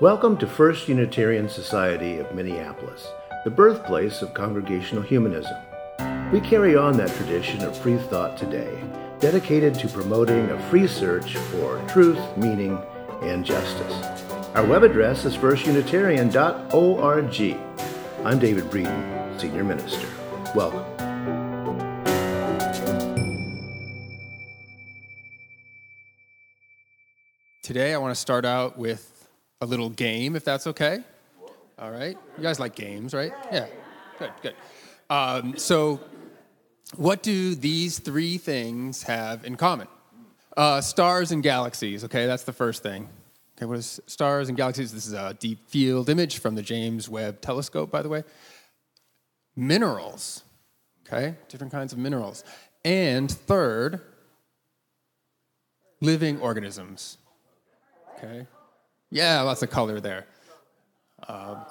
[0.00, 3.06] Welcome to First Unitarian Society of Minneapolis,
[3.44, 5.54] the birthplace of Congregational Humanism.
[6.32, 8.82] We carry on that tradition of free thought today,
[9.18, 12.78] dedicated to promoting a free search for truth, meaning,
[13.20, 13.92] and justice.
[14.54, 17.58] Our web address is firstunitarian.org.
[18.24, 20.08] I'm David Breeden, Senior Minister.
[20.54, 20.86] Welcome.
[27.62, 29.19] Today, I want to start out with
[29.60, 31.00] a little game, if that's okay.
[31.78, 32.16] All right.
[32.36, 33.32] You guys like games, right?
[33.52, 33.66] Yeah.
[34.18, 34.54] Good, good.
[35.08, 36.00] Um, so,
[36.96, 39.88] what do these three things have in common?
[40.56, 42.26] Uh, stars and galaxies, okay?
[42.26, 43.08] That's the first thing.
[43.56, 44.92] Okay, what is stars and galaxies?
[44.92, 48.24] This is a deep field image from the James Webb Telescope, by the way.
[49.56, 50.42] Minerals,
[51.06, 51.34] okay?
[51.48, 52.44] Different kinds of minerals.
[52.84, 54.00] And third,
[56.00, 57.18] living organisms.
[58.16, 58.46] Okay?
[59.10, 60.26] Yeah, lots of color there.
[61.26, 61.64] Uh,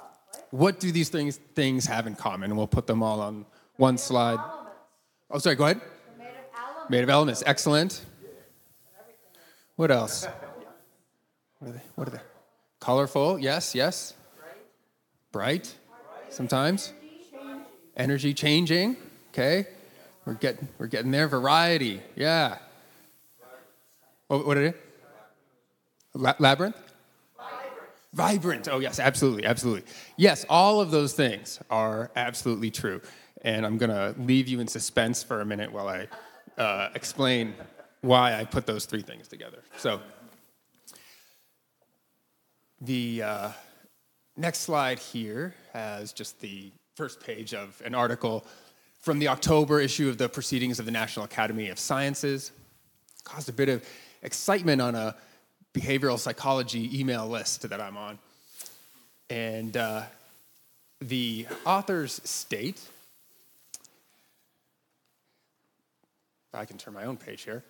[0.51, 2.51] what do these things, things have in common?
[2.51, 3.45] And we'll put them all on
[3.77, 4.39] one slide.
[5.31, 5.81] Oh, sorry, go ahead.
[6.17, 6.89] Made of elements.
[6.89, 7.43] Made of elements.
[7.45, 8.05] Excellent.
[9.75, 10.27] What else?
[11.59, 11.81] What are they?
[11.95, 12.21] What are they?
[12.79, 13.39] Colorful.
[13.39, 14.13] Yes, yes.
[15.31, 15.73] Bright.
[16.29, 16.93] Sometimes.
[17.95, 18.97] Energy changing.
[19.31, 19.67] Okay.
[20.25, 21.27] We're getting we're getting there.
[21.27, 22.01] Variety.
[22.15, 22.57] Yeah.
[24.27, 24.77] What, what are they?
[26.13, 26.88] La- labyrinth?
[28.13, 28.67] Vibrant.
[28.67, 29.83] Oh, yes, absolutely, absolutely.
[30.17, 33.01] Yes, all of those things are absolutely true.
[33.43, 36.07] And I'm going to leave you in suspense for a minute while I
[36.61, 37.53] uh, explain
[38.01, 39.59] why I put those three things together.
[39.77, 40.01] So,
[42.81, 43.51] the uh,
[44.37, 48.45] next slide here has just the first page of an article
[49.01, 52.51] from the October issue of the Proceedings of the National Academy of Sciences.
[53.23, 53.85] Caused a bit of
[54.23, 55.15] excitement on a
[55.73, 58.19] behavioral psychology email list that I'm on.
[59.29, 60.03] And uh,
[61.01, 62.81] the authors state,
[66.53, 67.63] I can turn my own page here,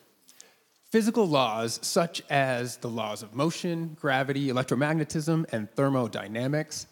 [0.89, 6.87] physical laws such as the laws of motion, gravity, electromagnetism, and thermodynamics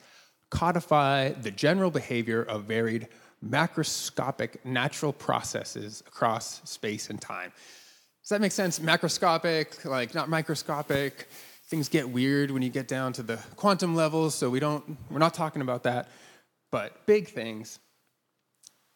[0.50, 3.08] codify the general behavior of varied
[3.46, 7.52] macroscopic natural processes across space and time.
[8.28, 8.80] Does that make sense?
[8.80, 11.30] Macroscopic, like not microscopic.
[11.68, 15.20] Things get weird when you get down to the quantum levels, so we don't we're
[15.20, 16.10] not talking about that.
[16.70, 17.80] But big things,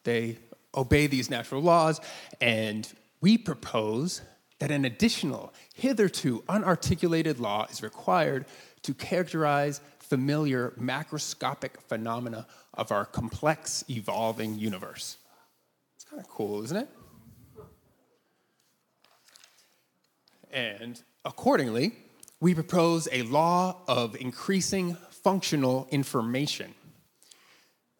[0.04, 0.36] they
[0.76, 1.98] obey these natural laws,
[2.42, 2.86] and
[3.22, 4.20] we propose
[4.58, 8.44] that an additional, hitherto unarticulated law is required
[8.82, 15.16] to characterize familiar macroscopic phenomena of our complex, evolving universe.
[15.96, 16.88] It's kind of cool, isn't it?
[20.52, 21.92] And accordingly,
[22.40, 26.74] we propose a law of increasing functional information.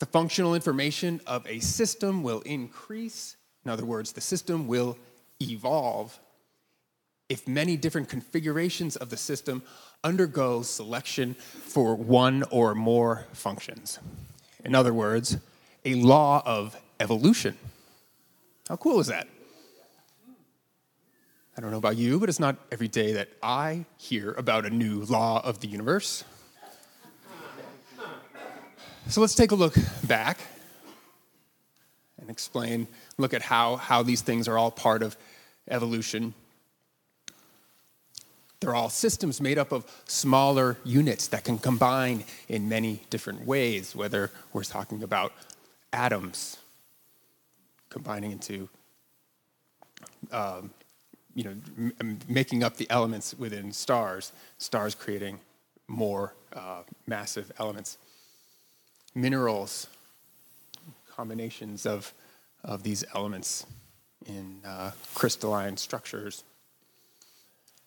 [0.00, 4.98] The functional information of a system will increase, in other words, the system will
[5.40, 6.18] evolve
[7.28, 9.62] if many different configurations of the system
[10.04, 13.98] undergo selection for one or more functions.
[14.64, 15.38] In other words,
[15.84, 17.56] a law of evolution.
[18.68, 19.28] How cool is that?
[21.56, 24.70] I don't know about you, but it's not every day that I hear about a
[24.70, 26.24] new law of the universe.
[29.08, 29.74] So let's take a look
[30.04, 30.38] back
[32.18, 35.14] and explain, look at how, how these things are all part of
[35.68, 36.32] evolution.
[38.60, 43.94] They're all systems made up of smaller units that can combine in many different ways,
[43.94, 45.34] whether we're talking about
[45.92, 46.56] atoms
[47.90, 48.70] combining into
[50.30, 50.70] um,
[51.34, 51.54] you know,
[52.00, 55.40] m- making up the elements within stars, stars creating
[55.88, 57.98] more uh, massive elements.
[59.14, 59.86] Minerals,
[61.10, 62.12] combinations of,
[62.64, 63.66] of these elements
[64.26, 66.44] in uh, crystalline structures.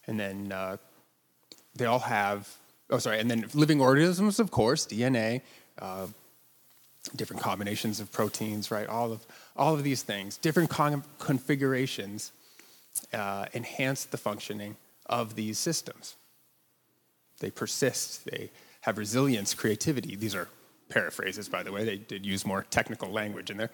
[0.08, 0.78] And then uh,
[1.76, 2.48] they all have,
[2.90, 5.42] oh, sorry, and then living organisms, of course, DNA,
[5.80, 6.08] uh,
[7.16, 8.88] different combinations of proteins, right?
[8.88, 9.26] All of,
[9.56, 12.32] all of these things, different con- configurations
[13.14, 16.16] uh, enhance the functioning of these systems.
[17.40, 18.52] They persist, they
[18.82, 20.16] have resilience, creativity.
[20.16, 20.48] These are
[20.90, 23.72] paraphrases, by the way, they did use more technical language in there.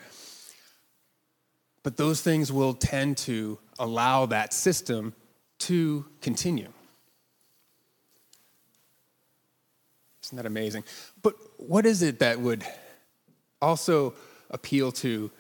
[1.84, 5.14] But those things will tend to allow that system
[5.60, 6.70] to continue.
[10.24, 10.84] Isn't that amazing?
[11.22, 12.64] But what is it that would
[13.62, 14.14] also
[14.50, 15.32] appeal to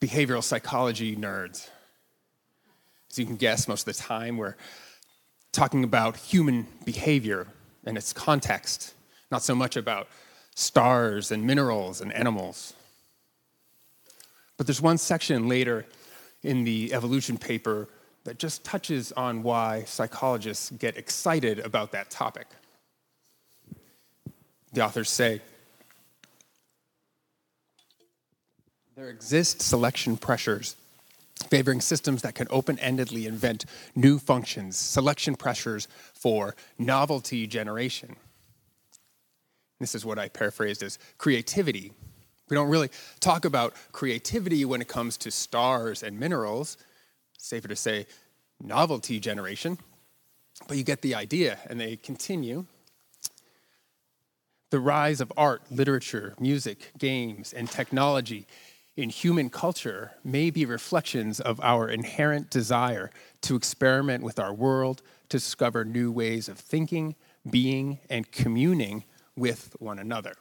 [0.00, 1.68] behavioral psychology nerds?
[3.14, 4.56] As you can guess, most of the time we're
[5.52, 7.46] talking about human behavior,
[7.86, 8.92] and its context,
[9.30, 10.08] not so much about
[10.56, 12.74] stars and minerals and animals.
[14.56, 15.86] But there's one section later
[16.42, 17.88] in the evolution paper
[18.24, 22.48] that just touches on why psychologists get excited about that topic.
[24.72, 25.40] The authors say
[28.96, 30.74] there exist selection pressures
[31.48, 33.64] favoring systems that can open endedly invent
[33.94, 38.16] new functions, selection pressures for novelty generation.
[39.80, 41.92] This is what I paraphrased as creativity.
[42.48, 42.90] We don't really
[43.20, 46.76] talk about creativity when it comes to stars and minerals.
[47.38, 48.06] Safer to say
[48.62, 49.78] novelty generation,
[50.68, 52.64] but you get the idea, and they continue.
[54.70, 58.46] The rise of art, literature, music, games, and technology
[58.96, 63.10] in human culture may be reflections of our inherent desire
[63.42, 67.16] to experiment with our world, to discover new ways of thinking,
[67.50, 69.04] being, and communing
[69.36, 70.34] with one another.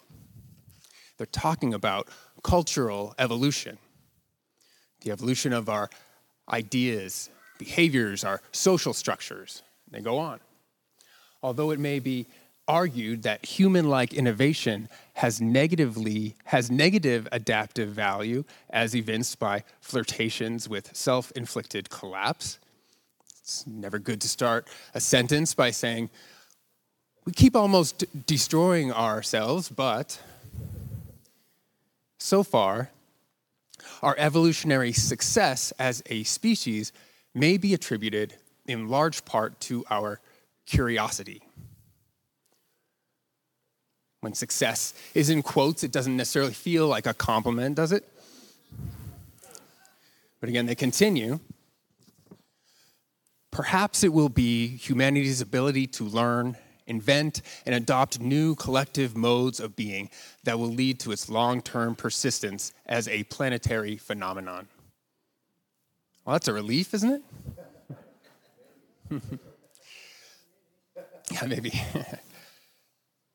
[1.17, 2.07] They're talking about
[2.43, 3.77] cultural evolution,
[5.01, 5.89] the evolution of our
[6.51, 9.63] ideas, behaviors, our social structures.
[9.89, 10.39] They go on.
[11.41, 12.27] Although it may be
[12.67, 20.95] argued that human-like innovation has negatively has negative adaptive value as evinced by flirtations with
[20.95, 22.59] self-inflicted collapse.
[23.41, 26.09] It's never good to start a sentence by saying
[27.25, 30.21] we keep almost destroying ourselves, but
[32.17, 32.89] so far
[34.01, 36.93] our evolutionary success as a species
[37.33, 40.21] may be attributed in large part to our
[40.65, 41.41] curiosity
[44.23, 48.07] when success is in quotes, it doesn't necessarily feel like a compliment, does it?
[50.39, 51.41] But again, they continue.
[53.51, 56.55] Perhaps it will be humanity's ability to learn,
[56.87, 60.09] invent, and adopt new collective modes of being
[60.45, 64.69] that will lead to its long term persistence as a planetary phenomenon.
[66.25, 67.21] Well, that's a relief, isn't
[69.09, 69.21] it?
[71.29, 71.73] yeah, maybe.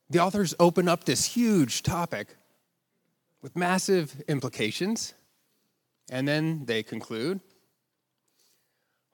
[0.09, 2.35] the authors open up this huge topic
[3.41, 5.13] with massive implications,
[6.11, 7.39] and then they conclude.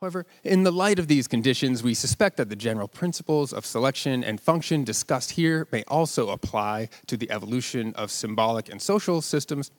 [0.01, 4.23] However, in the light of these conditions, we suspect that the general principles of selection
[4.23, 9.71] and function discussed here may also apply to the evolution of symbolic and social systems,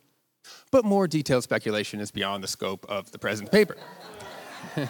[0.71, 3.77] but more detailed speculation is beyond the scope of the present paper.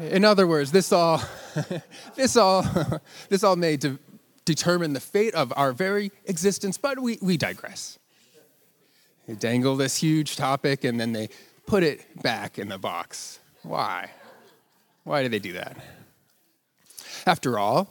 [0.00, 1.22] In other words, this all,
[2.14, 2.64] this all,
[3.28, 3.98] this all made to
[4.44, 7.98] determine the fate of our very existence, but we, we digress.
[9.26, 11.28] They dangle this huge topic and then they
[11.66, 13.40] put it back in the box.
[13.62, 14.10] Why?
[15.04, 15.76] Why do they do that?
[17.26, 17.90] After all,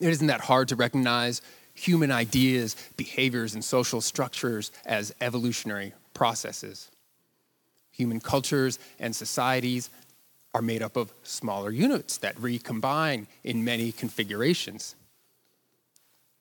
[0.00, 1.42] it isn't that hard to recognize
[1.74, 6.90] human ideas, behaviors, and social structures as evolutionary processes.
[7.92, 9.90] Human cultures and societies
[10.54, 14.96] are made up of smaller units that recombine in many configurations.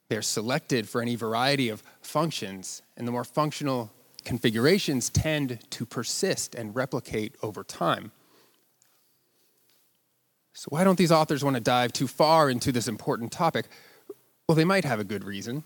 [0.09, 3.91] They're selected for any variety of functions, and the more functional
[4.25, 8.11] configurations tend to persist and replicate over time.
[10.53, 13.68] So, why don't these authors want to dive too far into this important topic?
[14.47, 15.63] Well, they might have a good reason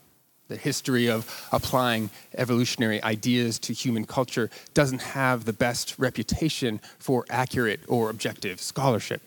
[0.47, 7.25] the history of applying evolutionary ideas to human culture doesn't have the best reputation for
[7.29, 9.21] accurate or objective scholarship.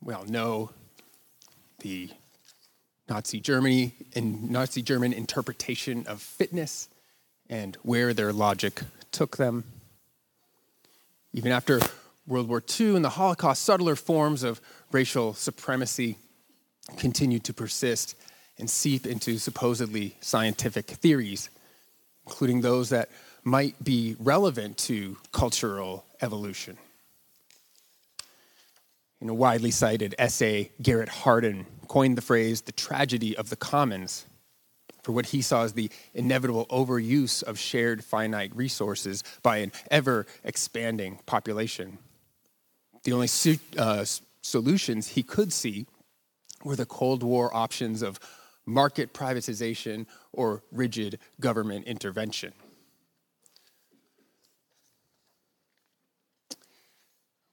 [0.00, 0.70] We all know
[1.78, 2.10] the
[3.08, 6.88] Nazi Germany and Nazi German interpretation of fitness
[7.48, 9.64] and where their logic took them.
[11.32, 11.80] Even after
[12.26, 14.60] World War II and the Holocaust, subtler forms of
[14.92, 16.16] racial supremacy
[16.96, 18.16] continued to persist
[18.58, 21.50] and seep into supposedly scientific theories,
[22.26, 23.10] including those that
[23.42, 26.78] might be relevant to cultural evolution.
[29.20, 34.24] In a widely cited essay, Garrett Hardin coined the phrase the tragedy of the commons
[35.02, 40.26] for what he saw as the inevitable overuse of shared finite resources by an ever
[40.42, 41.98] expanding population.
[43.04, 43.28] The only
[43.78, 44.04] uh,
[44.40, 45.86] solutions he could see
[46.64, 48.18] were the Cold War options of
[48.66, 52.54] market privatization or rigid government intervention.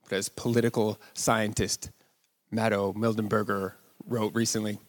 [0.10, 1.90] But as political scientist
[2.50, 3.74] Matto Mildenberger
[4.06, 4.80] wrote recently,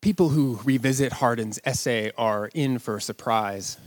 [0.00, 3.78] people who revisit Hardin's essay are in for a surprise.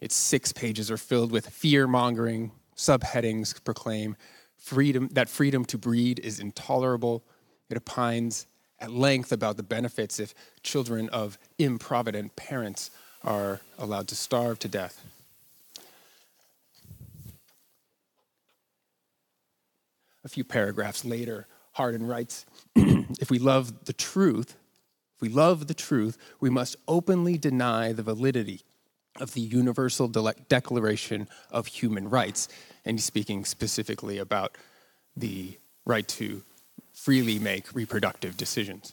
[0.00, 4.16] Its six pages are filled with fear mongering, subheadings proclaim
[4.62, 7.24] freedom, that freedom to breed is intolerable.
[7.68, 8.46] It opines
[8.78, 12.90] at length about the benefits if children of improvident parents
[13.24, 15.04] are allowed to starve to death.
[20.24, 24.56] A few paragraphs later, Hardin writes If we love the truth,
[25.16, 28.60] if we love the truth, we must openly deny the validity
[29.20, 32.48] of the Universal De- Declaration of Human Rights.
[32.84, 34.56] And he's speaking specifically about
[35.16, 36.42] the right to
[36.92, 38.92] freely make reproductive decisions.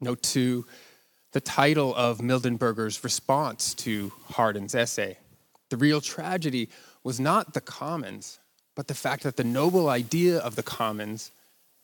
[0.00, 0.66] Note two,
[1.32, 5.18] the title of Mildenberger's response to Hardin's essay.
[5.68, 6.68] The real tragedy
[7.04, 8.40] was not the commons,
[8.74, 11.32] but the fact that the noble idea of the commons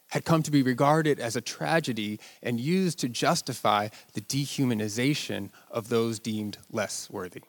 [0.09, 5.89] had come to be regarded as a tragedy and used to justify the dehumanization of
[5.89, 7.43] those deemed less worthy.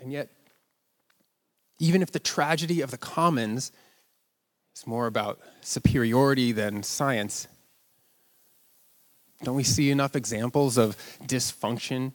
[0.00, 0.30] And yet,
[1.78, 3.72] even if the tragedy of the commons
[4.76, 7.48] is more about superiority than science,
[9.42, 12.12] don't we see enough examples of dysfunction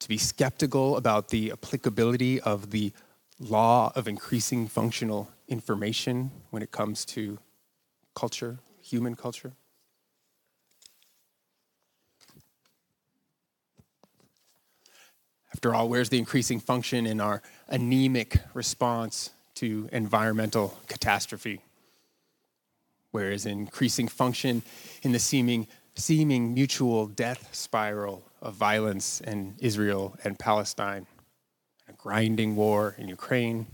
[0.00, 2.92] to be skeptical about the applicability of the
[3.38, 7.38] law of increasing functional information when it comes to
[8.14, 9.52] culture, human culture?
[15.64, 21.62] After all, where's the increasing function in our anemic response to environmental catastrophe?
[23.12, 24.62] Where is increasing function
[25.02, 31.06] in the seeming, seeming mutual death spiral of violence in Israel and Palestine?
[31.88, 33.66] A grinding war in Ukraine,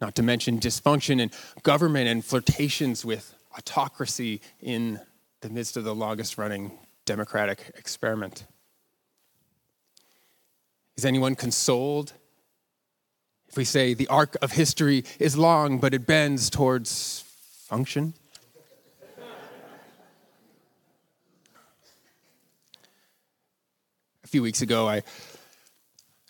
[0.00, 1.30] not to mention dysfunction in
[1.62, 4.98] government and flirtations with autocracy in
[5.42, 6.72] the midst of the longest running
[7.04, 8.46] democratic experiment.
[10.98, 12.12] Is anyone consoled
[13.48, 17.22] if we say the arc of history is long, but it bends towards
[17.68, 18.14] function?
[24.24, 25.04] A few weeks ago, I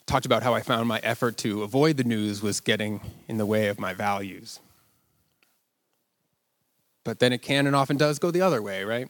[0.05, 3.47] talked about how I found my effort to avoid the news was getting in the
[3.47, 4.61] way of my values.
[7.05, 9.09] But then it can and often does go the other way, right?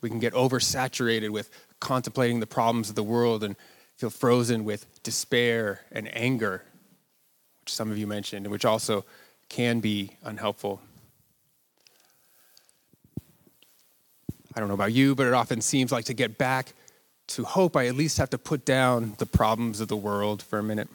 [0.00, 3.54] We can get oversaturated with contemplating the problems of the world and
[3.96, 6.62] feel frozen with despair and anger,
[7.60, 9.04] which some of you mentioned, and which also
[9.48, 10.80] can be unhelpful.
[14.54, 16.72] I don't know about you, but it often seems like to get back
[17.28, 20.58] to hope, I at least have to put down the problems of the world for
[20.58, 20.88] a minute.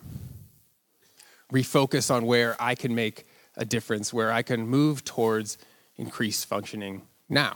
[1.51, 3.27] Refocus on where I can make
[3.58, 5.58] a difference, where I can move towards
[5.98, 7.55] increased functioning now.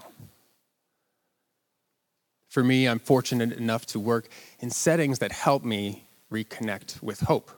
[2.56, 4.30] For me, I'm fortunate enough to work
[4.62, 7.52] in settings that help me reconnect with hope.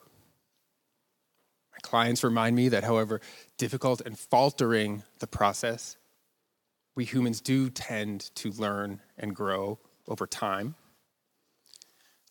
[1.72, 3.22] My clients remind me that, however
[3.60, 5.98] difficult and faltering the process,
[6.96, 9.78] we humans do tend to learn and grow
[10.08, 10.74] over time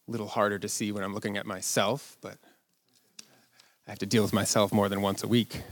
[0.08, 2.36] a little harder to see when I'm looking at myself, but
[3.86, 5.62] I have to deal with myself more than once a week.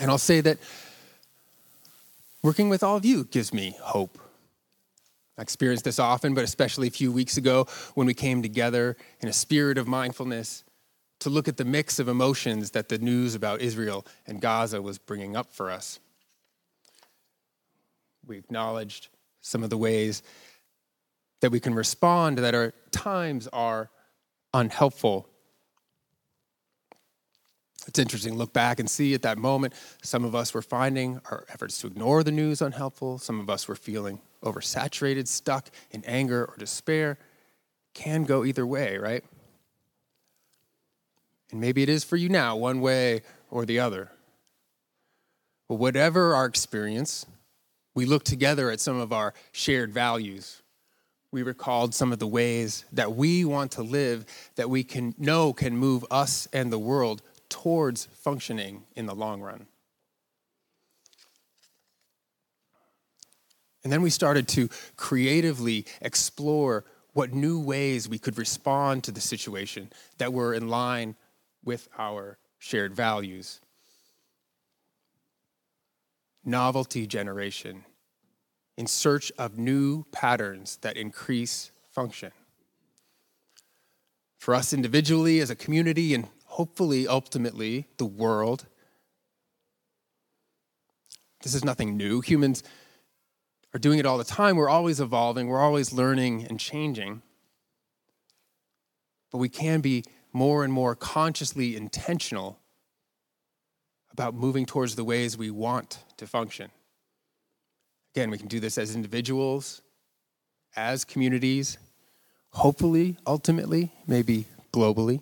[0.00, 0.58] And I'll say that
[2.42, 4.18] working with all of you gives me hope.
[5.38, 9.28] I experienced this often, but especially a few weeks ago when we came together in
[9.28, 10.64] a spirit of mindfulness
[11.20, 14.98] to look at the mix of emotions that the news about Israel and Gaza was
[14.98, 15.98] bringing up for us.
[18.26, 19.08] We acknowledged
[19.40, 20.22] some of the ways
[21.40, 23.90] that we can respond that our times are
[24.54, 25.28] unhelpful.
[27.86, 31.20] It's interesting to look back and see at that moment some of us were finding
[31.30, 36.04] our efforts to ignore the news unhelpful, some of us were feeling oversaturated, stuck in
[36.04, 37.18] anger or despair.
[37.94, 39.24] Can go either way, right?
[41.50, 44.10] And maybe it is for you now, one way or the other.
[45.68, 47.26] But whatever our experience,
[47.94, 50.62] we look together at some of our shared values
[51.36, 54.24] we recalled some of the ways that we want to live
[54.54, 59.42] that we can know can move us and the world towards functioning in the long
[59.42, 59.66] run.
[63.86, 69.20] And then we started to creatively explore what new ways we could respond to the
[69.20, 71.14] situation that were in line
[71.64, 73.60] with our shared values.
[76.44, 77.84] Novelty generation
[78.76, 82.32] in search of new patterns that increase function.
[84.36, 88.66] For us individually, as a community, and hopefully ultimately the world,
[91.44, 92.20] this is nothing new.
[92.20, 92.64] Humans
[93.76, 94.56] are doing it all the time.
[94.56, 97.20] We're always evolving, we're always learning and changing.
[99.30, 100.02] but we can be
[100.32, 102.58] more and more consciously intentional
[104.12, 106.70] about moving towards the ways we want to function.
[108.14, 109.82] Again, we can do this as individuals,
[110.74, 111.76] as communities,
[112.52, 115.20] hopefully, ultimately, maybe globally.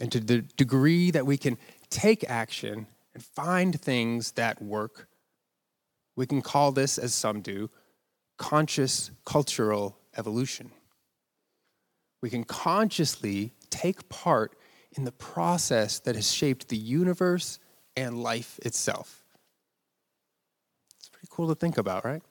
[0.00, 1.56] And to the degree that we can
[1.88, 2.88] take action
[3.18, 5.08] and find things that work,
[6.14, 7.68] we can call this, as some do,
[8.36, 10.70] conscious cultural evolution.
[12.22, 14.56] We can consciously take part
[14.96, 17.58] in the process that has shaped the universe
[17.96, 19.24] and life itself.
[21.00, 22.22] It's pretty cool to think about, right?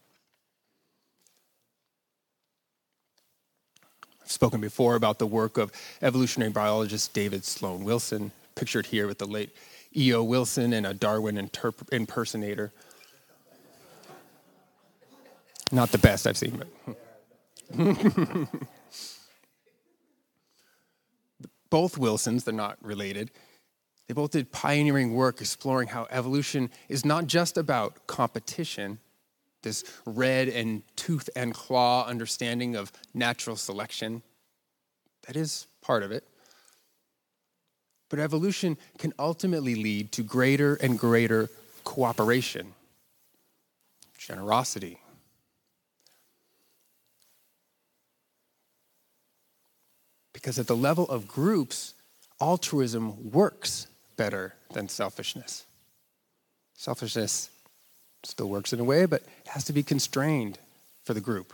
[4.22, 9.18] I've spoken before about the work of evolutionary biologist David Sloan Wilson, pictured here with
[9.18, 9.54] the late
[9.96, 10.24] E.O.
[10.24, 12.72] Wilson and a Darwin interp- impersonator.
[15.72, 16.68] Not the best I've seen, but.
[21.70, 23.32] both Wilsons, they're not related,
[24.08, 29.00] they both did pioneering work exploring how evolution is not just about competition,
[29.64, 34.24] this red and tooth and claw understanding of natural selection.
[35.26, 36.26] That is part of it.
[38.10, 41.50] But evolution can ultimately lead to greater and greater
[41.84, 42.74] cooperation,
[44.18, 45.00] generosity,
[50.38, 51.96] Because at the level of groups,
[52.40, 53.88] altruism works
[54.18, 55.66] better than selfishness.
[56.76, 57.50] Selfishness
[58.24, 60.60] still works in a way, but it has to be constrained
[61.04, 61.54] for the group.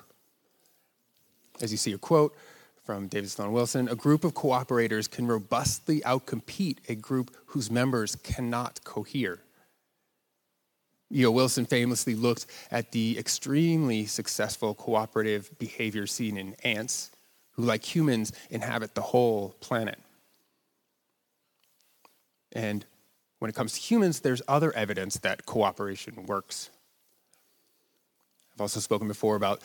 [1.61, 2.35] As you see a quote
[2.83, 8.15] from David Sloan Wilson a group of cooperators can robustly outcompete a group whose members
[8.15, 9.39] cannot cohere.
[11.11, 11.31] E.O.
[11.31, 17.11] Wilson famously looked at the extremely successful cooperative behavior seen in ants
[17.51, 19.99] who, like humans, inhabit the whole planet.
[22.51, 22.83] And
[23.39, 26.71] when it comes to humans, there's other evidence that cooperation works.
[28.55, 29.61] I've also spoken before about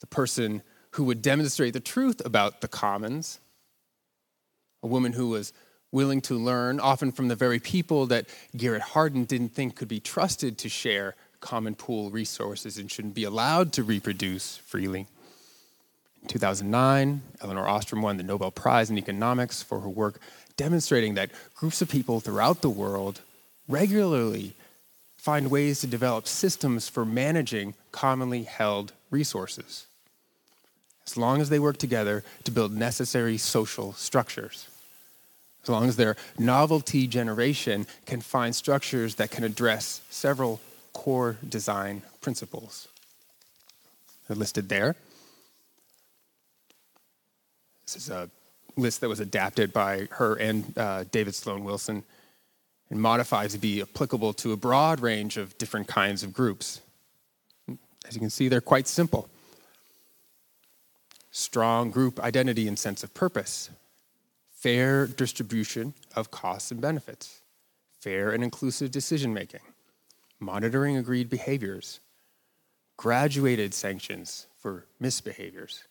[0.00, 3.40] the person who would demonstrate the truth about the commons,
[4.82, 5.52] a woman who was
[5.92, 8.26] willing to learn, often from the very people that
[8.56, 13.24] Garrett Hardin didn't think could be trusted to share common pool resources and shouldn't be
[13.24, 15.06] allowed to reproduce freely.
[16.22, 20.20] In 2009, Elinor Ostrom won the Nobel Prize in Economics for her work
[20.56, 23.22] demonstrating that groups of people throughout the world
[23.66, 24.54] regularly
[25.16, 29.86] find ways to develop systems for managing commonly held resources,
[31.06, 34.68] as long as they work together to build necessary social structures.
[35.62, 40.60] As long as their novelty generation can find structures that can address several
[40.92, 42.88] core design principles.
[44.26, 44.96] They're listed there.
[47.84, 48.30] This is a
[48.76, 52.04] list that was adapted by her and uh, David Sloan Wilson
[52.88, 56.80] and modified to be applicable to a broad range of different kinds of groups.
[58.06, 59.28] As you can see, they're quite simple
[61.30, 63.70] strong group identity and sense of purpose,
[64.52, 67.42] fair distribution of costs and benefits,
[67.98, 69.60] fair and inclusive decision making,
[70.38, 72.00] monitoring agreed behaviors,
[72.96, 75.84] graduated sanctions for misbehaviors,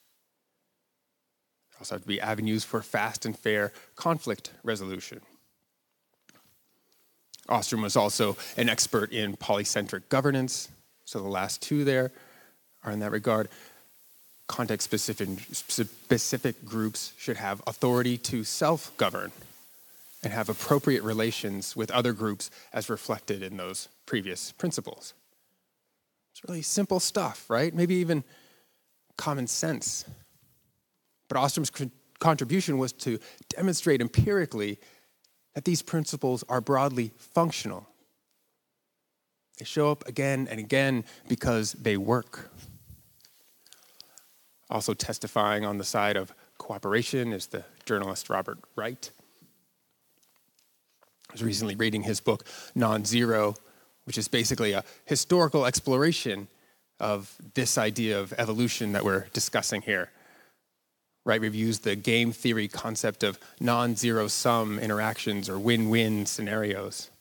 [1.80, 5.22] also have to be avenues for fast and fair conflict resolution.
[7.48, 10.70] Ostrom was also an expert in polycentric governance,
[11.06, 12.12] so the last two there
[12.84, 13.50] are in that regard.
[14.50, 19.32] Context specific, specific groups should have authority to self govern
[20.24, 25.14] and have appropriate relations with other groups as reflected in those previous principles.
[26.32, 27.74] It's really simple stuff, right?
[27.74, 28.24] Maybe even
[29.18, 30.04] common sense.
[31.28, 31.72] But Ostrom's
[32.18, 34.80] contribution was to demonstrate empirically
[35.54, 37.88] that these principles are broadly functional.
[39.60, 42.50] They show up again and again because they work.
[44.70, 49.12] Also, testifying on the side of cooperation is the journalist Robert Wright.
[51.30, 53.56] I was recently reading his book, Non Zero,
[54.06, 56.48] which is basically a historical exploration
[57.00, 60.10] of this idea of evolution that we're discussing here
[61.26, 67.12] Wright We've the game theory concept of non zero sum interactions or win win scenarios.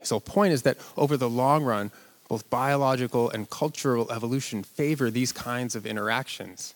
[0.00, 1.92] His whole point is that over the long run,
[2.28, 6.74] both biological and cultural evolution favor these kinds of interactions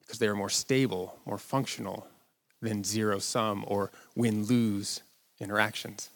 [0.00, 2.06] because they are more stable, more functional
[2.60, 5.02] than zero sum or win lose
[5.40, 6.10] interactions.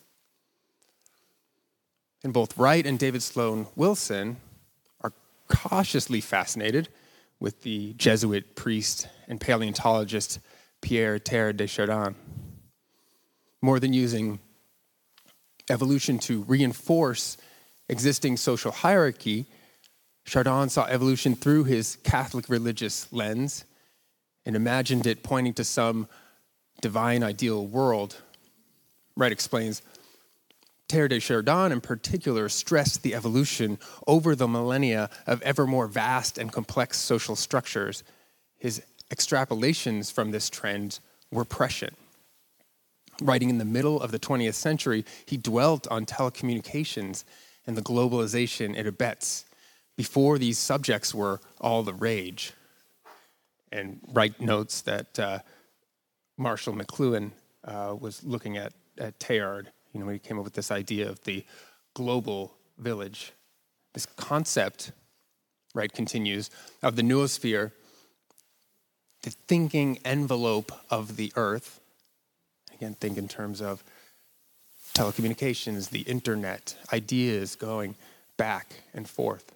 [2.22, 4.36] And both Wright and David Sloan Wilson
[5.00, 5.12] are
[5.48, 6.88] cautiously fascinated
[7.40, 10.38] with the Jesuit priest and paleontologist
[10.80, 12.14] Pierre Teilhard de Chardin.
[13.62, 14.38] More than using
[15.68, 17.36] evolution to reinforce
[17.88, 19.46] existing social hierarchy,
[20.25, 23.64] Chardin saw evolution through his Catholic religious lens
[24.44, 26.09] and imagined it pointing to some
[26.81, 28.16] divine ideal world.
[29.16, 29.83] Wright explains
[30.88, 36.38] Teilhard de Chardin, in particular, stressed the evolution over the millennia of ever more vast
[36.38, 38.05] and complex social structures.
[38.59, 41.01] His extrapolations from this trend
[41.33, 41.94] were prescient.
[43.20, 47.25] Writing in the middle of the 20th century, he dwelt on telecommunications
[47.66, 49.44] and the globalization it abets
[49.96, 52.52] before these subjects were all the rage.
[53.72, 55.38] And Wright notes that uh,
[56.37, 57.33] Marshall McLuhan
[57.64, 61.09] uh, was looking at, at Teilhard you know, when he came up with this idea
[61.09, 61.44] of the
[61.94, 63.33] global village.
[63.94, 64.92] This concept,
[65.74, 66.50] Wright, continues,
[66.83, 67.72] of the noosphere,
[69.22, 71.81] the thinking envelope of the earth.
[72.74, 73.83] Again, think in terms of
[74.96, 77.94] telecommunications, the internet, ideas going
[78.38, 79.52] back and forth.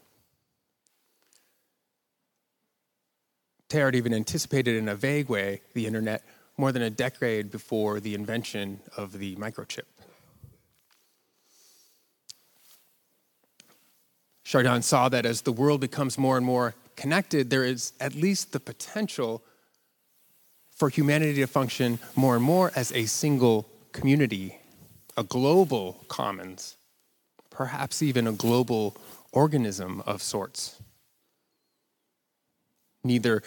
[3.70, 6.22] Teilhard even anticipated in a vague way the internet
[6.58, 9.86] more than a decade before the invention of the microchip.
[14.44, 18.52] Chardin saw that as the world becomes more and more connected, there is at least
[18.52, 19.42] the potential
[20.70, 24.59] for humanity to function more and more as a single community,
[25.16, 26.76] a global commons,
[27.50, 28.96] perhaps even a global
[29.32, 30.80] organism of sorts.
[33.02, 33.42] Neither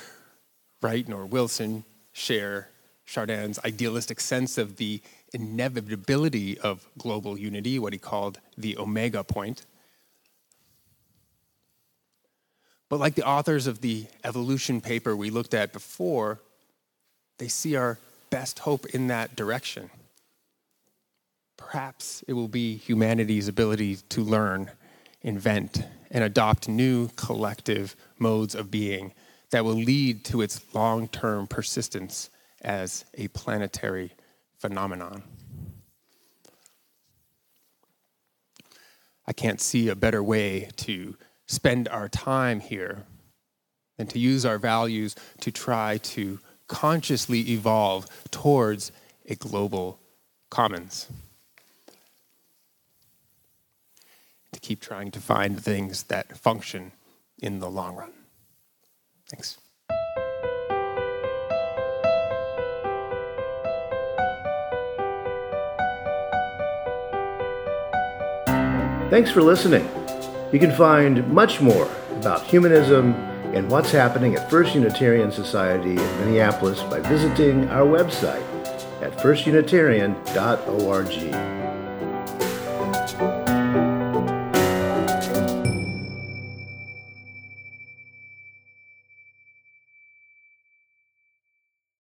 [0.82, 2.70] Wright nor Wilson share
[3.06, 5.02] Chardin's idealistic sense of the
[5.34, 9.66] inevitability of global unity, what he called the omega point.
[12.90, 16.40] But like the authors of the evolution paper we looked at before,
[17.40, 17.98] they see our
[18.30, 19.90] best hope in that direction.
[21.58, 24.72] Perhaps it will be humanity's ability to learn,
[25.22, 29.14] invent, and adopt new collective modes of being
[29.52, 32.30] that will lead to its long term persistence
[32.62, 34.14] as a planetary
[34.58, 35.24] phenomenon.
[39.26, 43.06] I can't see a better way to spend our time here
[43.98, 48.92] and to use our values to try to consciously evolve towards
[49.28, 50.00] a global
[50.50, 51.08] commons.
[54.53, 56.94] To keep trying to find things that function
[57.38, 58.14] in the long run.
[59.30, 59.58] Thanks.
[69.12, 69.88] Thanks for listening.
[70.52, 73.14] You can find much more about humanism
[73.54, 78.42] and what's happening at First Unitarian Society in Minneapolis by visiting our website
[79.04, 81.63] at firstunitarian.org.